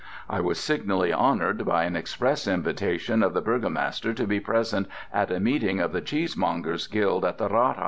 [0.27, 5.29] I was signally honoured by an express invitation of the burgomaster to be present at
[5.31, 7.79] a meeting of the Cheesemongers' Guild at the Rathaus.